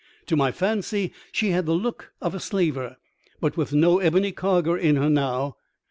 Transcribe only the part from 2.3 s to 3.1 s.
a slaver,